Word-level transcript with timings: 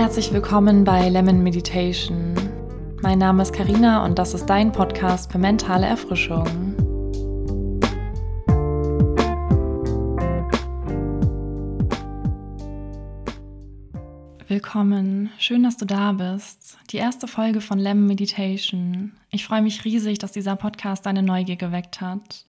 Herzlich 0.00 0.32
willkommen 0.32 0.82
bei 0.82 1.10
Lemon 1.10 1.42
Meditation. 1.42 2.34
Mein 3.02 3.18
Name 3.18 3.42
ist 3.42 3.52
Karina 3.52 4.02
und 4.02 4.18
das 4.18 4.32
ist 4.32 4.46
dein 4.46 4.72
Podcast 4.72 5.30
für 5.30 5.36
mentale 5.36 5.86
Erfrischung. 5.86 6.46
Willkommen, 14.48 15.28
schön, 15.36 15.64
dass 15.64 15.76
du 15.76 15.84
da 15.84 16.12
bist. 16.12 16.78
Die 16.92 16.96
erste 16.96 17.28
Folge 17.28 17.60
von 17.60 17.78
Lemon 17.78 18.06
Meditation. 18.06 19.12
Ich 19.28 19.44
freue 19.44 19.60
mich 19.60 19.84
riesig, 19.84 20.18
dass 20.18 20.32
dieser 20.32 20.56
Podcast 20.56 21.04
deine 21.04 21.22
Neugier 21.22 21.56
geweckt 21.56 22.00
hat. 22.00 22.46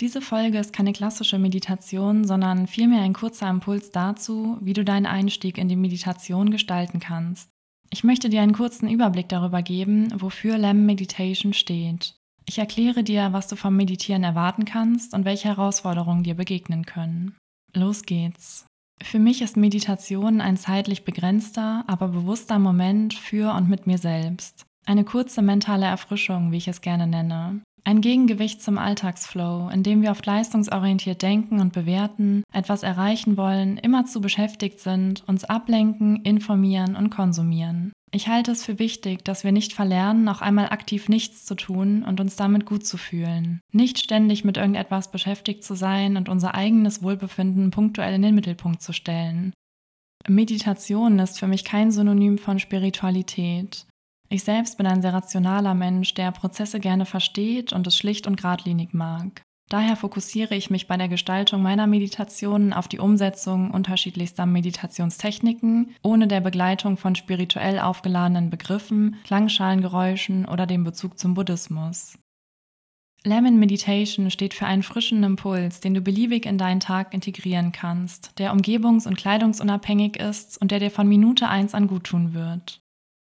Diese 0.00 0.20
Folge 0.20 0.58
ist 0.58 0.74
keine 0.74 0.92
klassische 0.92 1.38
Meditation, 1.38 2.24
sondern 2.24 2.66
vielmehr 2.66 3.00
ein 3.00 3.14
kurzer 3.14 3.48
Impuls 3.48 3.90
dazu, 3.90 4.58
wie 4.60 4.74
du 4.74 4.84
deinen 4.84 5.06
Einstieg 5.06 5.56
in 5.56 5.68
die 5.68 5.76
Meditation 5.76 6.50
gestalten 6.50 7.00
kannst. 7.00 7.48
Ich 7.90 8.04
möchte 8.04 8.28
dir 8.28 8.42
einen 8.42 8.52
kurzen 8.52 8.90
Überblick 8.90 9.28
darüber 9.28 9.62
geben, 9.62 10.12
wofür 10.20 10.58
Lamb 10.58 10.84
Meditation 10.84 11.54
steht. 11.54 12.14
Ich 12.48 12.58
erkläre 12.58 13.02
dir, 13.02 13.32
was 13.32 13.48
du 13.48 13.56
vom 13.56 13.74
Meditieren 13.74 14.22
erwarten 14.22 14.66
kannst 14.66 15.14
und 15.14 15.24
welche 15.24 15.48
Herausforderungen 15.48 16.24
dir 16.24 16.34
begegnen 16.34 16.84
können. 16.84 17.36
Los 17.72 18.02
geht's. 18.02 18.66
Für 19.02 19.18
mich 19.18 19.42
ist 19.42 19.56
Meditation 19.56 20.40
ein 20.40 20.56
zeitlich 20.56 21.04
begrenzter, 21.04 21.84
aber 21.86 22.08
bewusster 22.08 22.58
Moment 22.58 23.14
für 23.14 23.54
und 23.54 23.68
mit 23.68 23.86
mir 23.86 23.98
selbst. 23.98 24.66
Eine 24.86 25.04
kurze 25.04 25.42
mentale 25.42 25.86
Erfrischung, 25.86 26.52
wie 26.52 26.58
ich 26.58 26.68
es 26.68 26.80
gerne 26.80 27.06
nenne. 27.06 27.62
Ein 27.86 28.00
Gegengewicht 28.00 28.60
zum 28.60 28.78
Alltagsflow, 28.78 29.70
in 29.72 29.84
dem 29.84 30.02
wir 30.02 30.10
oft 30.10 30.26
leistungsorientiert 30.26 31.22
denken 31.22 31.60
und 31.60 31.72
bewerten, 31.72 32.42
etwas 32.52 32.82
erreichen 32.82 33.36
wollen, 33.36 33.76
immer 33.76 34.06
zu 34.06 34.20
beschäftigt 34.20 34.80
sind, 34.80 35.22
uns 35.28 35.44
ablenken, 35.44 36.16
informieren 36.24 36.96
und 36.96 37.10
konsumieren. 37.10 37.92
Ich 38.10 38.26
halte 38.26 38.50
es 38.50 38.64
für 38.64 38.80
wichtig, 38.80 39.24
dass 39.24 39.44
wir 39.44 39.52
nicht 39.52 39.72
verlernen, 39.72 40.28
auch 40.28 40.40
einmal 40.40 40.70
aktiv 40.70 41.08
nichts 41.08 41.44
zu 41.44 41.54
tun 41.54 42.02
und 42.02 42.18
uns 42.18 42.34
damit 42.34 42.66
gut 42.66 42.84
zu 42.84 42.96
fühlen. 42.96 43.60
Nicht 43.72 44.00
ständig 44.00 44.44
mit 44.44 44.56
irgendetwas 44.56 45.12
beschäftigt 45.12 45.62
zu 45.62 45.76
sein 45.76 46.16
und 46.16 46.28
unser 46.28 46.56
eigenes 46.56 47.04
Wohlbefinden 47.04 47.70
punktuell 47.70 48.14
in 48.14 48.22
den 48.22 48.34
Mittelpunkt 48.34 48.82
zu 48.82 48.92
stellen. 48.92 49.52
Meditation 50.26 51.20
ist 51.20 51.38
für 51.38 51.46
mich 51.46 51.64
kein 51.64 51.92
Synonym 51.92 52.38
von 52.38 52.58
Spiritualität. 52.58 53.86
Ich 54.28 54.42
selbst 54.42 54.76
bin 54.76 54.86
ein 54.86 55.02
sehr 55.02 55.12
rationaler 55.12 55.74
Mensch, 55.74 56.14
der 56.14 56.32
Prozesse 56.32 56.80
gerne 56.80 57.06
versteht 57.06 57.72
und 57.72 57.86
es 57.86 57.96
schlicht 57.96 58.26
und 58.26 58.36
geradlinig 58.36 58.92
mag. 58.92 59.42
Daher 59.68 59.96
fokussiere 59.96 60.54
ich 60.54 60.70
mich 60.70 60.86
bei 60.86 60.96
der 60.96 61.08
Gestaltung 61.08 61.60
meiner 61.60 61.88
Meditationen 61.88 62.72
auf 62.72 62.86
die 62.86 63.00
Umsetzung 63.00 63.72
unterschiedlichster 63.72 64.46
Meditationstechniken, 64.46 65.94
ohne 66.02 66.28
der 66.28 66.40
Begleitung 66.40 66.96
von 66.96 67.16
spirituell 67.16 67.80
aufgeladenen 67.80 68.48
Begriffen, 68.48 69.16
Klangschalengeräuschen 69.24 70.46
oder 70.46 70.66
dem 70.66 70.84
Bezug 70.84 71.18
zum 71.18 71.34
Buddhismus. 71.34 72.16
Lemon 73.24 73.58
Meditation 73.58 74.30
steht 74.30 74.54
für 74.54 74.66
einen 74.66 74.84
frischen 74.84 75.24
Impuls, 75.24 75.80
den 75.80 75.94
du 75.94 76.00
beliebig 76.00 76.46
in 76.46 76.58
deinen 76.58 76.78
Tag 76.78 77.12
integrieren 77.12 77.72
kannst, 77.72 78.38
der 78.38 78.52
umgebungs- 78.52 79.08
und 79.08 79.16
kleidungsunabhängig 79.16 80.16
ist 80.16 80.60
und 80.60 80.70
der 80.70 80.78
dir 80.78 80.92
von 80.92 81.08
Minute 81.08 81.48
eins 81.48 81.74
an 81.74 81.88
guttun 81.88 82.34
wird. 82.34 82.85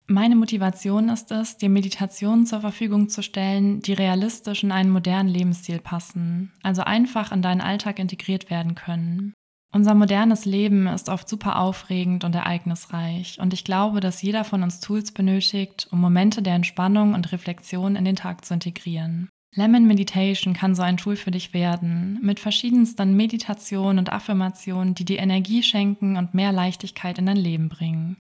Meine 0.09 0.37
Motivation 0.37 1.09
ist 1.09 1.33
es, 1.33 1.57
dir 1.57 1.69
Meditationen 1.69 2.47
zur 2.47 2.61
Verfügung 2.61 3.09
zu 3.09 3.23
stellen, 3.23 3.81
die 3.81 3.93
realistisch 3.93 4.63
in 4.63 4.71
einen 4.71 4.91
modernen 4.91 5.29
Lebensstil 5.29 5.81
passen, 5.81 6.53
also 6.63 6.83
einfach 6.83 7.33
in 7.33 7.43
deinen 7.43 7.61
Alltag 7.61 7.99
integriert 7.99 8.49
werden 8.49 8.77
können. 8.77 9.35
Unser 9.73 9.95
modernes 9.95 10.45
Leben 10.45 10.87
ist 10.87 11.09
oft 11.09 11.29
super 11.29 11.59
aufregend 11.59 12.23
und 12.23 12.37
ereignisreich 12.37 13.39
und 13.41 13.53
ich 13.53 13.65
glaube, 13.65 13.99
dass 13.99 14.23
jeder 14.23 14.45
von 14.45 14.63
uns 14.63 14.79
Tools 14.79 15.11
benötigt, 15.11 15.89
um 15.91 16.01
Momente 16.01 16.41
der 16.41 16.55
Entspannung 16.55 17.15
und 17.15 17.33
Reflexion 17.33 17.97
in 17.97 18.05
den 18.05 18.17
Tag 18.17 18.45
zu 18.45 18.55
integrieren. 18.55 19.29
Lemon 19.57 19.87
Meditation 19.87 20.55
kann 20.55 20.77
so 20.77 20.83
ein 20.83 20.99
Tool 20.99 21.17
für 21.17 21.33
dich 21.33 21.53
werden, 21.53 22.21
mit 22.23 22.39
verschiedensten 22.39 23.17
Meditationen 23.17 23.99
und 23.99 24.13
Affirmationen, 24.13 24.95
die 24.95 25.05
dir 25.05 25.19
Energie 25.19 25.65
schenken 25.65 26.17
und 26.17 26.33
mehr 26.35 26.53
Leichtigkeit 26.53 27.19
in 27.19 27.27
dein 27.27 27.37
Leben 27.37 27.69
bringen. 27.69 28.17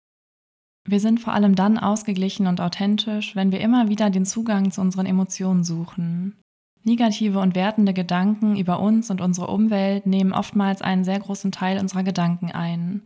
Wir 0.87 0.99
sind 0.99 1.19
vor 1.19 1.33
allem 1.33 1.55
dann 1.55 1.77
ausgeglichen 1.77 2.47
und 2.47 2.59
authentisch, 2.59 3.35
wenn 3.35 3.51
wir 3.51 3.61
immer 3.61 3.89
wieder 3.89 4.09
den 4.09 4.25
Zugang 4.25 4.71
zu 4.71 4.81
unseren 4.81 5.05
Emotionen 5.05 5.63
suchen. 5.63 6.37
Negative 6.83 7.39
und 7.39 7.53
wertende 7.53 7.93
Gedanken 7.93 8.55
über 8.57 8.79
uns 8.79 9.11
und 9.11 9.21
unsere 9.21 9.47
Umwelt 9.47 10.07
nehmen 10.07 10.33
oftmals 10.33 10.81
einen 10.81 11.03
sehr 11.03 11.19
großen 11.19 11.51
Teil 11.51 11.79
unserer 11.79 12.03
Gedanken 12.03 12.51
ein. 12.51 13.03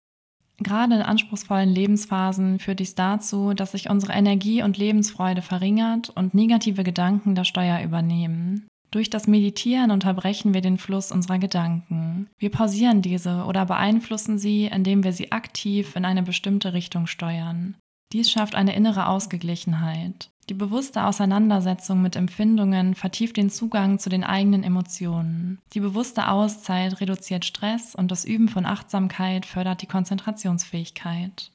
Gerade 0.59 0.95
in 0.95 1.01
anspruchsvollen 1.01 1.69
Lebensphasen 1.69 2.59
führt 2.59 2.79
dies 2.79 2.95
dazu, 2.95 3.53
dass 3.53 3.73
sich 3.73 3.89
unsere 3.89 4.13
Energie 4.13 4.63
und 4.63 4.77
Lebensfreude 4.77 5.41
verringert 5.41 6.09
und 6.09 6.33
negative 6.33 6.85
Gedanken 6.85 7.35
das 7.35 7.49
Steuer 7.49 7.81
übernehmen. 7.81 8.65
Durch 8.95 9.09
das 9.09 9.27
Meditieren 9.27 9.91
unterbrechen 9.91 10.53
wir 10.53 10.61
den 10.61 10.77
Fluss 10.77 11.11
unserer 11.11 11.37
Gedanken. 11.37 12.29
Wir 12.37 12.49
pausieren 12.49 13.01
diese 13.01 13.43
oder 13.43 13.65
beeinflussen 13.65 14.37
sie, 14.37 14.67
indem 14.67 15.03
wir 15.03 15.11
sie 15.11 15.33
aktiv 15.33 15.97
in 15.97 16.05
eine 16.05 16.23
bestimmte 16.23 16.71
Richtung 16.71 17.05
steuern. 17.05 17.75
Dies 18.13 18.31
schafft 18.31 18.55
eine 18.55 18.73
innere 18.73 19.07
Ausgeglichenheit. 19.07 20.29
Die 20.47 20.53
bewusste 20.53 21.03
Auseinandersetzung 21.03 22.01
mit 22.01 22.15
Empfindungen 22.15 22.95
vertieft 22.95 23.35
den 23.35 23.49
Zugang 23.49 23.99
zu 23.99 24.09
den 24.09 24.23
eigenen 24.23 24.63
Emotionen. 24.63 25.59
Die 25.73 25.81
bewusste 25.81 26.29
Auszeit 26.29 27.01
reduziert 27.01 27.43
Stress 27.43 27.95
und 27.95 28.11
das 28.11 28.23
Üben 28.23 28.47
von 28.47 28.65
Achtsamkeit 28.65 29.45
fördert 29.45 29.81
die 29.81 29.87
Konzentrationsfähigkeit. 29.87 31.51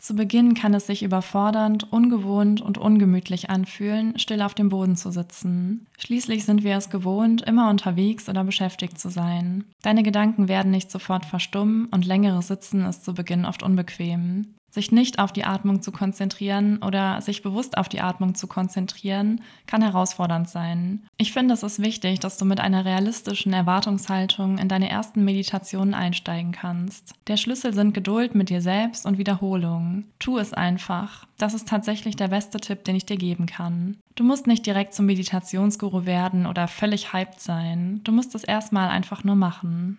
Zu 0.00 0.14
Beginn 0.14 0.54
kann 0.54 0.72
es 0.72 0.86
sich 0.86 1.02
überfordernd, 1.02 1.92
ungewohnt 1.92 2.62
und 2.62 2.78
ungemütlich 2.78 3.50
anfühlen, 3.50 4.18
still 4.18 4.40
auf 4.40 4.54
dem 4.54 4.70
Boden 4.70 4.96
zu 4.96 5.10
sitzen. 5.10 5.86
Schließlich 5.98 6.46
sind 6.46 6.64
wir 6.64 6.76
es 6.76 6.88
gewohnt, 6.88 7.42
immer 7.42 7.68
unterwegs 7.68 8.28
oder 8.28 8.42
beschäftigt 8.42 8.98
zu 8.98 9.10
sein. 9.10 9.64
Deine 9.82 10.02
Gedanken 10.02 10.48
werden 10.48 10.70
nicht 10.70 10.90
sofort 10.90 11.26
verstummen 11.26 11.86
und 11.86 12.06
längeres 12.06 12.48
Sitzen 12.48 12.84
ist 12.86 13.04
zu 13.04 13.12
Beginn 13.12 13.44
oft 13.44 13.62
unbequem. 13.62 14.54
Sich 14.70 14.92
nicht 14.92 15.18
auf 15.18 15.32
die 15.32 15.44
Atmung 15.44 15.82
zu 15.82 15.90
konzentrieren 15.90 16.78
oder 16.82 17.20
sich 17.20 17.42
bewusst 17.42 17.76
auf 17.76 17.88
die 17.88 18.00
Atmung 18.00 18.34
zu 18.34 18.46
konzentrieren, 18.46 19.40
kann 19.66 19.82
herausfordernd 19.82 20.48
sein. 20.48 21.06
Ich 21.16 21.32
finde, 21.32 21.54
es 21.54 21.62
ist 21.62 21.82
wichtig, 21.82 22.20
dass 22.20 22.38
du 22.38 22.44
mit 22.44 22.60
einer 22.60 22.84
realistischen 22.84 23.52
Erwartungshaltung 23.52 24.58
in 24.58 24.68
deine 24.68 24.88
ersten 24.88 25.24
Meditationen 25.24 25.94
einsteigen 25.94 26.52
kannst. 26.52 27.14
Der 27.26 27.36
Schlüssel 27.36 27.74
sind 27.74 27.94
Geduld 27.94 28.34
mit 28.34 28.48
dir 28.48 28.62
selbst 28.62 29.06
und 29.06 29.18
Wiederholung. 29.18 30.04
Tu 30.18 30.38
es 30.38 30.52
einfach. 30.52 31.26
Das 31.36 31.54
ist 31.54 31.68
tatsächlich 31.68 32.16
der 32.16 32.28
beste 32.28 32.58
Tipp, 32.58 32.84
den 32.84 32.94
ich 32.94 33.06
dir 33.06 33.16
geben 33.16 33.46
kann. 33.46 33.96
Du 34.14 34.24
musst 34.24 34.46
nicht 34.46 34.66
direkt 34.66 34.94
zum 34.94 35.06
Meditationsguru 35.06 36.04
werden 36.04 36.46
oder 36.46 36.68
völlig 36.68 37.12
hyped 37.12 37.40
sein. 37.40 38.00
Du 38.04 38.12
musst 38.12 38.34
es 38.34 38.44
erstmal 38.44 38.90
einfach 38.90 39.24
nur 39.24 39.36
machen. 39.36 39.98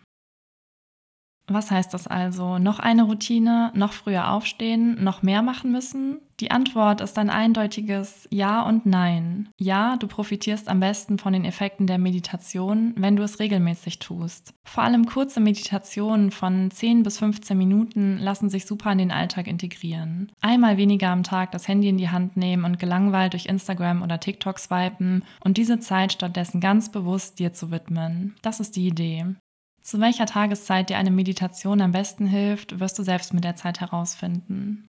Was 1.47 1.71
heißt 1.71 1.93
das 1.93 2.07
also? 2.07 2.59
Noch 2.59 2.79
eine 2.79 3.03
Routine, 3.03 3.71
noch 3.75 3.93
früher 3.93 4.31
aufstehen, 4.31 5.03
noch 5.03 5.21
mehr 5.21 5.41
machen 5.41 5.71
müssen? 5.71 6.19
Die 6.39 6.49
Antwort 6.49 7.01
ist 7.01 7.19
ein 7.19 7.29
eindeutiges 7.29 8.27
Ja 8.31 8.63
und 8.63 8.87
Nein. 8.87 9.49
Ja, 9.59 9.95
du 9.97 10.07
profitierst 10.07 10.69
am 10.69 10.79
besten 10.79 11.19
von 11.19 11.33
den 11.33 11.45
Effekten 11.45 11.85
der 11.85 11.99
Meditation, 11.99 12.93
wenn 12.97 13.15
du 13.15 13.21
es 13.21 13.39
regelmäßig 13.39 13.99
tust. 13.99 14.55
Vor 14.63 14.83
allem 14.83 15.05
kurze 15.05 15.39
Meditationen 15.39 16.31
von 16.31 16.71
10 16.71 17.03
bis 17.03 17.19
15 17.19 17.55
Minuten 17.55 18.17
lassen 18.17 18.49
sich 18.49 18.65
super 18.65 18.91
in 18.91 18.97
den 18.97 19.11
Alltag 19.11 19.45
integrieren. 19.45 20.31
Einmal 20.41 20.77
weniger 20.77 21.09
am 21.09 21.21
Tag 21.21 21.51
das 21.51 21.67
Handy 21.67 21.89
in 21.89 21.97
die 21.97 22.09
Hand 22.09 22.37
nehmen 22.37 22.65
und 22.65 22.79
gelangweilt 22.79 23.33
durch 23.33 23.45
Instagram 23.45 24.01
oder 24.01 24.19
TikTok 24.19 24.57
swipen 24.57 25.23
und 25.43 25.57
diese 25.57 25.79
Zeit 25.79 26.11
stattdessen 26.11 26.59
ganz 26.59 26.91
bewusst 26.91 27.37
dir 27.37 27.53
zu 27.53 27.69
widmen. 27.69 28.35
Das 28.41 28.59
ist 28.59 28.75
die 28.75 28.87
Idee. 28.87 29.35
Zu 29.81 29.99
welcher 29.99 30.27
Tageszeit 30.27 30.89
dir 30.89 30.97
eine 30.97 31.11
Meditation 31.11 31.81
am 31.81 31.91
besten 31.91 32.27
hilft, 32.27 32.79
wirst 32.79 32.97
du 32.99 33.03
selbst 33.03 33.33
mit 33.33 33.43
der 33.43 33.55
Zeit 33.55 33.81
herausfinden. 33.81 34.87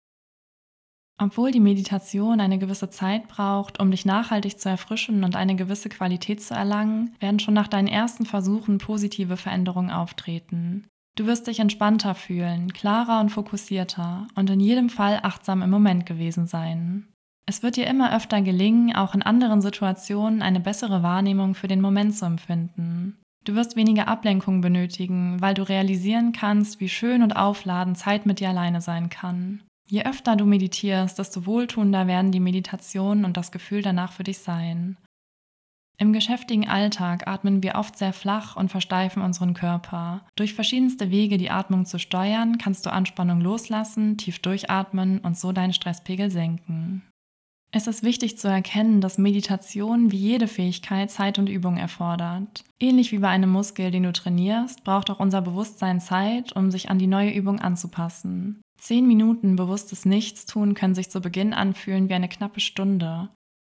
Obwohl 1.23 1.51
die 1.51 1.61
Meditation 1.61 2.41
eine 2.41 2.59
gewisse 2.59 2.89
Zeit 2.89 3.29
braucht, 3.29 3.79
um 3.79 3.91
dich 3.91 4.07
nachhaltig 4.07 4.59
zu 4.59 4.71
erfrischen 4.71 5.23
und 5.23 5.37
eine 5.37 5.55
gewisse 5.55 5.91
Qualität 5.91 6.43
zu 6.43 6.55
erlangen, 6.55 7.15
werden 7.21 7.39
schon 7.39 7.53
nach 7.53 7.69
deinen 7.69 7.89
ersten 7.89 8.25
Versuchen 8.25 8.79
positive 8.79 9.37
Veränderungen 9.37 9.91
auftreten. 9.91 10.87
Du 11.17 11.27
wirst 11.27 11.47
dich 11.47 11.61
entspannter 11.61 12.15
fühlen, 12.15 12.73
klarer 12.73 13.21
und 13.21 13.29
fokussierter 13.29 14.29
und 14.35 14.49
in 14.49 14.61
jedem 14.61 14.89
Fall 14.89 15.21
achtsam 15.23 15.61
im 15.61 15.69
Moment 15.69 16.07
gewesen 16.07 16.47
sein. 16.47 17.13
Es 17.45 17.63
wird 17.63 17.77
dir 17.77 17.87
immer 17.87 18.17
öfter 18.17 18.41
gelingen, 18.41 18.95
auch 18.97 19.15
in 19.15 19.23
anderen 19.23 19.61
Situationen 19.61 20.41
eine 20.41 20.61
bessere 20.61 21.03
Wahrnehmung 21.03 21.55
für 21.55 21.69
den 21.69 21.83
Moment 21.83 22.17
zu 22.17 22.25
empfinden. 22.25 23.20
Du 23.45 23.55
wirst 23.55 23.77
weniger 23.77 24.07
Ablenkung 24.07 24.61
benötigen, 24.61 25.41
weil 25.41 25.55
du 25.55 25.63
realisieren 25.63 26.33
kannst, 26.33 26.81
wie 26.81 26.89
schön 26.89 27.23
und 27.23 27.37
aufladend 27.37 27.97
Zeit 27.97 28.27
mit 28.27 28.41
dir 28.41 28.51
alleine 28.51 28.81
sein 28.81 29.09
kann. 29.09 29.63
Je 29.89 30.05
öfter 30.05 30.37
du 30.37 30.47
meditierst, 30.47 31.19
desto 31.19 31.47
wohltuender 31.47 32.07
werden 32.07 32.33
die 32.33 32.41
Meditationen 32.41 33.25
und 33.25 33.37
das 33.37 33.51
Gefühl 33.51 33.83
danach 33.83 34.13
für 34.13 34.23
dich 34.23 34.39
sein. 34.39 34.97
Im 35.99 36.13
geschäftigen 36.15 36.67
Alltag 36.67 37.27
atmen 37.27 37.63
wir 37.63 37.75
oft 37.75 37.99
sehr 37.99 38.15
flach 38.15 38.57
und 38.57 38.71
versteifen 38.71 39.21
unseren 39.21 39.53
Körper. 39.53 40.25
Durch 40.35 40.55
verschiedenste 40.55 41.11
Wege, 41.11 41.37
die 41.37 41.51
Atmung 41.51 41.85
zu 41.85 41.99
steuern, 41.99 42.57
kannst 42.57 42.87
du 42.87 42.91
Anspannung 42.91 43.43
loslassen, 43.43 44.17
tief 44.17 44.39
durchatmen 44.39 45.19
und 45.19 45.37
so 45.37 45.53
deinen 45.53 45.75
Stresspegel 45.75 46.31
senken. 46.31 47.03
Es 47.73 47.87
ist 47.87 48.03
wichtig 48.03 48.37
zu 48.37 48.49
erkennen, 48.49 49.01
dass 49.01 49.17
Meditation 49.17 50.11
wie 50.11 50.17
jede 50.17 50.49
Fähigkeit 50.49 51.11
Zeit 51.11 51.39
und 51.39 51.49
Übung 51.49 51.77
erfordert. 51.77 52.65
Ähnlich 52.81 53.13
wie 53.13 53.19
bei 53.19 53.29
einem 53.29 53.51
Muskel, 53.51 53.93
den 53.93 54.03
du 54.03 54.13
trainierst, 54.13 54.83
braucht 54.83 55.09
auch 55.09 55.21
unser 55.21 55.41
Bewusstsein 55.41 56.01
Zeit, 56.01 56.57
um 56.57 56.73
sich 56.73 56.91
an 56.91 56.99
die 56.99 57.07
neue 57.07 57.33
Übung 57.33 57.61
anzupassen. 57.61 58.61
Zehn 58.81 59.07
Minuten 59.07 59.55
bewusstes 59.55 60.05
Nichtstun 60.05 60.75
können 60.75 60.97
sich 60.97 61.11
zu 61.11 61.21
Beginn 61.21 61.55
anfühlen 61.55 62.09
wie 62.09 62.15
eine 62.15 62.29
knappe 62.29 62.61
Stunde. 62.61 63.29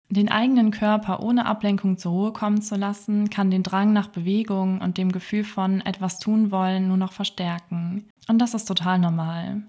Den 0.08 0.30
eigenen 0.30 0.70
Körper 0.70 1.22
ohne 1.22 1.46
Ablenkung 1.46 1.98
zur 1.98 2.12
Ruhe 2.12 2.32
kommen 2.32 2.62
zu 2.62 2.76
lassen, 2.76 3.28
kann 3.28 3.50
den 3.50 3.62
Drang 3.62 3.92
nach 3.92 4.08
Bewegung 4.08 4.80
und 4.80 4.98
dem 4.98 5.12
Gefühl 5.12 5.44
von 5.44 5.82
etwas 5.82 6.18
tun 6.18 6.50
wollen 6.50 6.88
nur 6.88 6.96
noch 6.96 7.12
verstärken. 7.12 8.08
Und 8.28 8.38
das 8.38 8.54
ist 8.54 8.64
total 8.64 8.98
normal. 8.98 9.62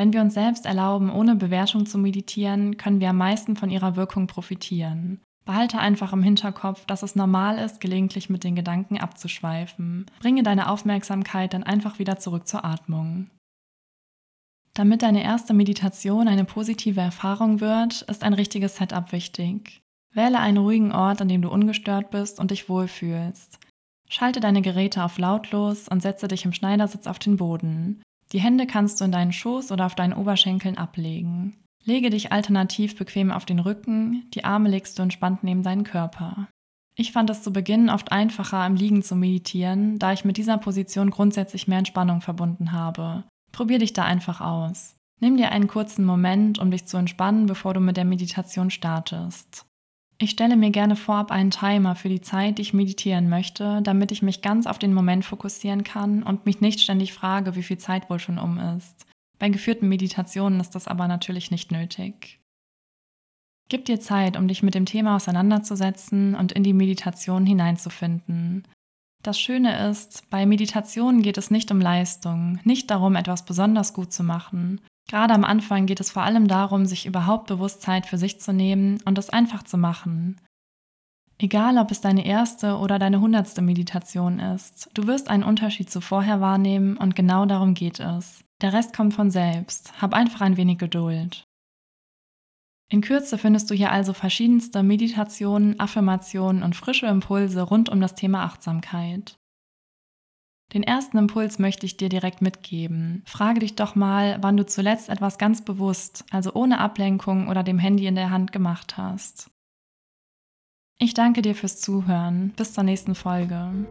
Wenn 0.00 0.14
wir 0.14 0.22
uns 0.22 0.32
selbst 0.32 0.64
erlauben, 0.64 1.10
ohne 1.10 1.36
Bewertung 1.36 1.84
zu 1.84 1.98
meditieren, 1.98 2.78
können 2.78 3.00
wir 3.00 3.10
am 3.10 3.18
meisten 3.18 3.54
von 3.54 3.68
ihrer 3.68 3.96
Wirkung 3.96 4.26
profitieren. 4.26 5.20
Behalte 5.44 5.78
einfach 5.78 6.14
im 6.14 6.22
Hinterkopf, 6.22 6.86
dass 6.86 7.02
es 7.02 7.16
normal 7.16 7.58
ist, 7.58 7.82
gelegentlich 7.82 8.30
mit 8.30 8.42
den 8.42 8.56
Gedanken 8.56 8.96
abzuschweifen. 8.96 10.06
Bringe 10.20 10.42
deine 10.42 10.70
Aufmerksamkeit 10.70 11.52
dann 11.52 11.64
einfach 11.64 11.98
wieder 11.98 12.18
zurück 12.18 12.48
zur 12.48 12.64
Atmung. 12.64 13.28
Damit 14.72 15.02
deine 15.02 15.22
erste 15.22 15.52
Meditation 15.52 16.28
eine 16.28 16.46
positive 16.46 17.02
Erfahrung 17.02 17.60
wird, 17.60 18.00
ist 18.00 18.24
ein 18.24 18.32
richtiges 18.32 18.76
Setup 18.76 19.12
wichtig. 19.12 19.82
Wähle 20.14 20.40
einen 20.40 20.56
ruhigen 20.56 20.92
Ort, 20.92 21.20
an 21.20 21.28
dem 21.28 21.42
du 21.42 21.50
ungestört 21.50 22.10
bist 22.10 22.40
und 22.40 22.52
dich 22.52 22.70
wohlfühlst. 22.70 23.58
Schalte 24.08 24.40
deine 24.40 24.62
Geräte 24.62 25.04
auf 25.04 25.18
lautlos 25.18 25.88
und 25.88 26.00
setze 26.00 26.26
dich 26.26 26.46
im 26.46 26.54
Schneidersitz 26.54 27.06
auf 27.06 27.18
den 27.18 27.36
Boden. 27.36 28.00
Die 28.32 28.40
Hände 28.40 28.66
kannst 28.66 29.00
du 29.00 29.04
in 29.04 29.12
deinen 29.12 29.32
Schoß 29.32 29.72
oder 29.72 29.86
auf 29.86 29.94
deinen 29.94 30.12
Oberschenkeln 30.12 30.78
ablegen. 30.78 31.56
Lege 31.84 32.10
dich 32.10 32.32
alternativ 32.32 32.96
bequem 32.96 33.30
auf 33.30 33.44
den 33.44 33.58
Rücken, 33.58 34.28
die 34.34 34.44
Arme 34.44 34.68
legst 34.68 34.98
du 34.98 35.02
entspannt 35.02 35.42
neben 35.42 35.62
deinen 35.62 35.84
Körper. 35.84 36.48
Ich 36.94 37.12
fand 37.12 37.30
es 37.30 37.42
zu 37.42 37.52
Beginn 37.52 37.88
oft 37.88 38.12
einfacher, 38.12 38.66
im 38.66 38.74
Liegen 38.74 39.02
zu 39.02 39.16
meditieren, 39.16 39.98
da 39.98 40.12
ich 40.12 40.24
mit 40.24 40.36
dieser 40.36 40.58
Position 40.58 41.10
grundsätzlich 41.10 41.66
mehr 41.66 41.78
Entspannung 41.78 42.20
verbunden 42.20 42.72
habe. 42.72 43.24
Probier 43.52 43.78
dich 43.78 43.94
da 43.94 44.04
einfach 44.04 44.40
aus. 44.40 44.94
Nimm 45.20 45.36
dir 45.36 45.50
einen 45.50 45.68
kurzen 45.68 46.04
Moment, 46.04 46.58
um 46.58 46.70
dich 46.70 46.86
zu 46.86 46.96
entspannen, 46.98 47.46
bevor 47.46 47.74
du 47.74 47.80
mit 47.80 47.96
der 47.96 48.04
Meditation 48.04 48.70
startest. 48.70 49.64
Ich 50.22 50.32
stelle 50.32 50.56
mir 50.56 50.70
gerne 50.70 50.96
vorab 50.96 51.30
einen 51.30 51.50
Timer 51.50 51.96
für 51.96 52.10
die 52.10 52.20
Zeit, 52.20 52.58
die 52.58 52.62
ich 52.62 52.74
meditieren 52.74 53.30
möchte, 53.30 53.80
damit 53.80 54.12
ich 54.12 54.20
mich 54.20 54.42
ganz 54.42 54.66
auf 54.66 54.78
den 54.78 54.92
Moment 54.92 55.24
fokussieren 55.24 55.82
kann 55.82 56.22
und 56.22 56.44
mich 56.44 56.60
nicht 56.60 56.80
ständig 56.80 57.14
frage, 57.14 57.56
wie 57.56 57.62
viel 57.62 57.78
Zeit 57.78 58.10
wohl 58.10 58.18
schon 58.18 58.38
um 58.38 58.58
ist. 58.58 59.06
Bei 59.38 59.48
geführten 59.48 59.88
Meditationen 59.88 60.60
ist 60.60 60.74
das 60.74 60.88
aber 60.88 61.08
natürlich 61.08 61.50
nicht 61.50 61.72
nötig. 61.72 62.38
Gib 63.70 63.86
dir 63.86 63.98
Zeit, 63.98 64.36
um 64.36 64.46
dich 64.46 64.62
mit 64.62 64.74
dem 64.74 64.84
Thema 64.84 65.16
auseinanderzusetzen 65.16 66.34
und 66.34 66.52
in 66.52 66.64
die 66.64 66.74
Meditation 66.74 67.46
hineinzufinden. 67.46 68.68
Das 69.22 69.40
Schöne 69.40 69.88
ist, 69.88 70.28
bei 70.28 70.44
Meditationen 70.44 71.22
geht 71.22 71.38
es 71.38 71.50
nicht 71.50 71.70
um 71.70 71.80
Leistung, 71.80 72.58
nicht 72.64 72.90
darum, 72.90 73.16
etwas 73.16 73.46
besonders 73.46 73.94
gut 73.94 74.12
zu 74.12 74.22
machen. 74.22 74.82
Gerade 75.10 75.34
am 75.34 75.42
Anfang 75.42 75.86
geht 75.86 75.98
es 75.98 76.12
vor 76.12 76.22
allem 76.22 76.46
darum, 76.46 76.86
sich 76.86 77.04
überhaupt 77.04 77.48
bewusst 77.48 77.82
Zeit 77.82 78.06
für 78.06 78.16
sich 78.16 78.40
zu 78.40 78.52
nehmen 78.52 79.02
und 79.06 79.18
es 79.18 79.28
einfach 79.28 79.64
zu 79.64 79.76
machen. 79.76 80.40
Egal, 81.36 81.78
ob 81.78 81.90
es 81.90 82.00
deine 82.00 82.24
erste 82.24 82.76
oder 82.76 83.00
deine 83.00 83.20
hundertste 83.20 83.60
Meditation 83.60 84.38
ist, 84.38 84.88
du 84.94 85.08
wirst 85.08 85.28
einen 85.28 85.42
Unterschied 85.42 85.90
zu 85.90 86.00
vorher 86.00 86.40
wahrnehmen 86.40 86.96
und 86.96 87.16
genau 87.16 87.44
darum 87.44 87.74
geht 87.74 87.98
es. 87.98 88.44
Der 88.62 88.72
Rest 88.72 88.94
kommt 88.94 89.12
von 89.12 89.32
selbst. 89.32 90.00
Hab 90.00 90.14
einfach 90.14 90.42
ein 90.42 90.56
wenig 90.56 90.78
Geduld. 90.78 91.42
In 92.88 93.00
Kürze 93.00 93.36
findest 93.36 93.68
du 93.68 93.74
hier 93.74 93.90
also 93.90 94.12
verschiedenste 94.12 94.84
Meditationen, 94.84 95.80
Affirmationen 95.80 96.62
und 96.62 96.76
frische 96.76 97.06
Impulse 97.06 97.62
rund 97.62 97.88
um 97.88 98.00
das 98.00 98.14
Thema 98.14 98.44
Achtsamkeit. 98.44 99.39
Den 100.72 100.84
ersten 100.84 101.18
Impuls 101.18 101.58
möchte 101.58 101.84
ich 101.84 101.96
dir 101.96 102.08
direkt 102.08 102.42
mitgeben. 102.42 103.24
Frage 103.26 103.60
dich 103.60 103.74
doch 103.74 103.96
mal, 103.96 104.38
wann 104.40 104.56
du 104.56 104.64
zuletzt 104.64 105.08
etwas 105.08 105.36
ganz 105.36 105.64
bewusst, 105.64 106.24
also 106.30 106.52
ohne 106.54 106.78
Ablenkung 106.78 107.48
oder 107.48 107.64
dem 107.64 107.78
Handy 107.78 108.06
in 108.06 108.14
der 108.14 108.30
Hand 108.30 108.52
gemacht 108.52 108.96
hast. 108.96 109.50
Ich 110.98 111.14
danke 111.14 111.42
dir 111.42 111.54
fürs 111.54 111.80
Zuhören. 111.80 112.52
Bis 112.56 112.74
zur 112.74 112.84
nächsten 112.84 113.14
Folge. 113.14 113.86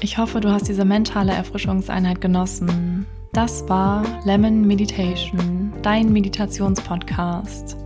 Ich 0.00 0.16
hoffe, 0.16 0.40
du 0.40 0.50
hast 0.50 0.68
diese 0.68 0.84
mentale 0.84 1.32
Erfrischungseinheit 1.32 2.20
genossen. 2.20 3.06
Das 3.32 3.68
war 3.68 4.04
Lemon 4.24 4.66
Meditation, 4.66 5.72
dein 5.82 6.12
Meditationspodcast. 6.12 7.76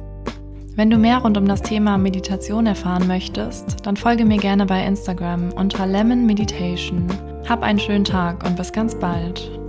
Wenn 0.74 0.88
du 0.88 0.96
mehr 0.96 1.19
rund 1.19 1.36
um 1.36 1.46
das 1.46 1.60
Thema 1.60 1.98
Meditation 1.98 2.64
erfahren 2.64 3.06
möchtest, 3.06 3.84
dann 3.86 3.96
folge 3.96 4.24
mir 4.24 4.38
gerne 4.38 4.64
bei 4.64 4.82
Instagram 4.86 5.52
unter 5.52 5.86
Lemon 5.86 6.24
Meditation. 6.24 7.06
Hab 7.46 7.62
einen 7.62 7.78
schönen 7.78 8.04
Tag 8.04 8.46
und 8.46 8.56
bis 8.56 8.72
ganz 8.72 8.98
bald. 8.98 9.62